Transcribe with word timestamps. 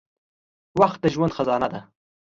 •وخت 0.79 0.99
د 1.01 1.05
ژوند 1.13 1.35
خزانه 1.37 1.67
ده. 1.73 1.79